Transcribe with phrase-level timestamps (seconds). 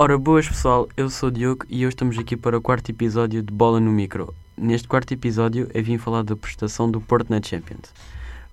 [0.00, 3.42] Ora, boas pessoal, eu sou o Diogo e hoje estamos aqui para o quarto episódio
[3.42, 4.32] de Bola no Micro.
[4.56, 7.92] Neste quarto episódio eu vim falar da prestação do Porto na Champions.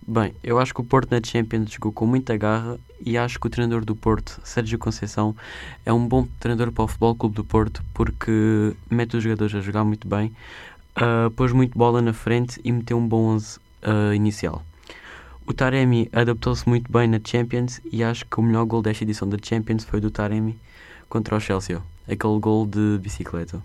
[0.08, 3.46] Bem, eu acho que o Porto na Champions jogou com muita garra e acho que
[3.46, 5.36] o treinador do Porto, Sérgio Conceição,
[5.86, 9.62] é um bom treinador para o Futebol Clube do Porto porque mete os jogadores a
[9.62, 10.34] jogar muito bem,
[10.98, 14.66] uh, pôs muito bola na frente e meteu um bom 11 uh, inicial.
[15.46, 19.30] O Taremi adaptou-se muito bem na Champions e acho que o melhor gol desta edição
[19.30, 20.58] da Champions foi do Taremi
[21.10, 23.62] contra o Chelsea, aquele gol de bicicleta.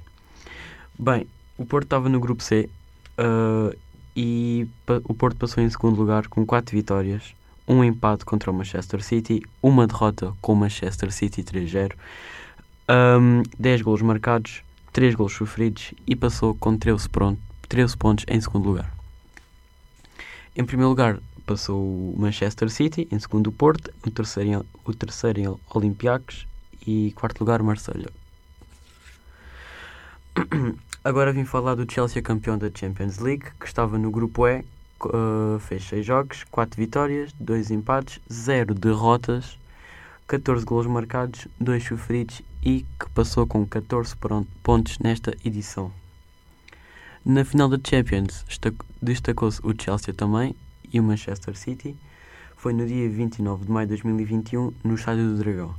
[0.99, 2.69] Bem, o Porto estava no grupo C
[3.19, 3.77] uh,
[4.15, 4.67] e
[5.05, 7.35] o Porto passou em segundo lugar com 4 vitórias,
[7.67, 11.93] um empate contra o Manchester City, uma derrota com o Manchester City 3-0,
[13.19, 18.41] um, 10 gols marcados, 3 gols sofridos e passou com 13, pronto, 13 pontos em
[18.41, 18.93] segundo lugar.
[20.57, 25.61] Em primeiro lugar, passou o Manchester City, em segundo o Porto, o terceiro, o terceiro
[25.73, 26.47] Olympiacos
[26.87, 28.11] e quarto lugar Marselha.
[31.03, 34.65] Agora vim falar do Chelsea campeão da Champions League, que estava no grupo E,
[35.05, 39.59] uh, fez 6 jogos, 4 vitórias, 2 empates, 0 derrotas,
[40.27, 44.15] 14 golos marcados, 2 sofridos e que passou com 14
[44.63, 45.91] pontos nesta edição.
[47.25, 48.45] Na final da Champions
[49.03, 50.55] destacou-se o Chelsea também
[50.93, 51.97] e o Manchester City
[52.57, 55.75] foi no dia 29 de maio de 2021 no Estádio do Dragão.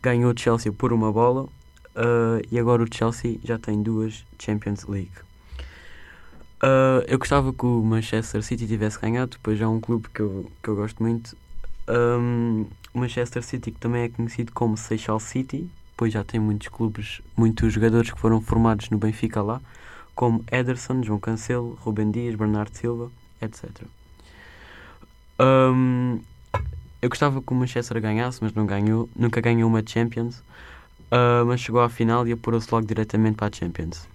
[0.00, 4.84] Ganhou o Chelsea por uma bola uh, e agora o Chelsea já tem duas Champions
[4.84, 5.12] League.
[6.62, 10.50] Uh, eu gostava que o Manchester City tivesse ganhado, pois é um clube que eu,
[10.62, 11.36] que eu gosto muito.
[11.88, 16.68] Um, o Manchester City que também é conhecido como Seychelles City, pois já tem muitos
[16.68, 19.60] clubes, muitos jogadores que foram formados no Benfica lá,
[20.14, 23.68] como Ederson, João Cancelo, Rubem Dias, Bernardo Silva, etc.
[25.40, 26.20] Um,
[27.02, 29.10] eu gostava que o Manchester ganhasse, mas não ganhou.
[29.16, 30.38] Nunca ganhou uma Champions,
[31.10, 34.06] uh, mas chegou à final e apurou-se logo diretamente para a Champions.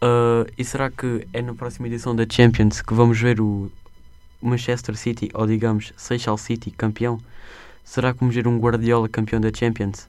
[0.00, 3.70] Uh, e será que é na próxima edição da Champions que vamos ver o
[4.40, 7.20] Manchester City, ou digamos Seychelles City, campeão?
[7.84, 10.08] Será que vamos ver um Guardiola campeão da Champions?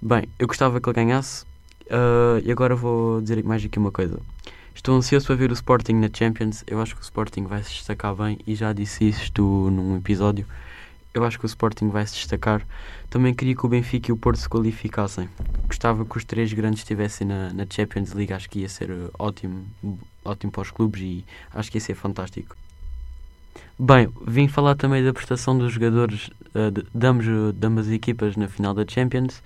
[0.00, 1.44] Bem, eu gostava que ele ganhasse
[1.82, 4.18] uh, e agora vou dizer mais aqui uma coisa.
[4.74, 6.64] Estou ansioso para ver o Sporting na Champions.
[6.66, 10.46] Eu acho que o Sporting vai se destacar bem e já disse isto num episódio.
[11.14, 12.66] Eu acho que o Sporting vai se destacar.
[13.08, 15.28] Também queria que o Benfica e o Porto se qualificassem.
[15.68, 18.32] Gostava que os três grandes estivessem na, na Champions League.
[18.32, 19.64] Acho que ia ser uh, ótimo,
[20.24, 21.24] ótimo para os clubes e
[21.54, 22.56] acho que ia ser fantástico.
[23.78, 28.74] Bem, vim falar também da prestação dos jogadores uh, de, ambas as equipas na final
[28.74, 29.40] da Champions.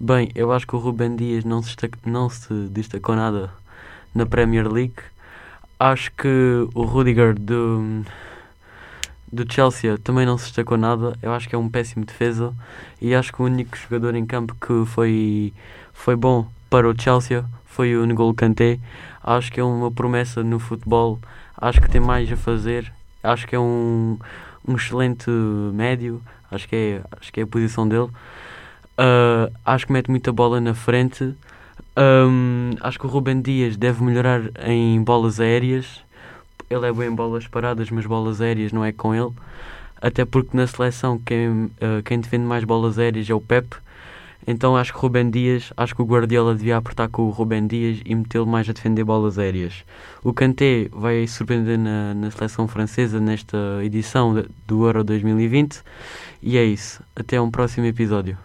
[0.00, 1.76] Bem, eu acho que o Ruben Dias não se,
[2.06, 3.50] não se destacou nada
[4.14, 4.94] na Premier League.
[5.78, 8.04] Acho que o Rudiger do,
[9.32, 11.16] do Chelsea também não se destacou nada.
[11.22, 12.52] Eu acho que é um péssimo defesa.
[13.00, 15.52] E acho que o único jogador em campo que foi,
[15.92, 18.78] foi bom para o Chelsea foi o N'Golo Kanté.
[19.22, 21.18] Acho que é uma promessa no futebol.
[21.56, 22.92] Acho que tem mais a fazer.
[23.22, 24.18] Acho que é um,
[24.66, 26.20] um excelente médio.
[26.50, 28.10] Acho que é, acho que é a posição dele.
[28.98, 31.34] Uh, acho que mete muita bola na frente.
[31.96, 36.02] Um, acho que o Ruben Dias deve melhorar em bolas aéreas.
[36.70, 39.32] Ele é bom em bolas paradas, mas bolas aéreas não é com ele.
[40.00, 43.74] Até porque na seleção quem, uh, quem defende mais bolas aéreas é o Pep.
[44.46, 47.66] Então acho que o Ruben Dias, acho que o Guardiola devia apertar com o Ruben
[47.66, 49.84] Dias e metê-lo mais a defender bolas aéreas.
[50.22, 55.82] O Kanté vai surpreender na, na seleção francesa nesta edição do Euro 2020.
[56.40, 57.02] E é isso.
[57.16, 58.38] Até um próximo episódio.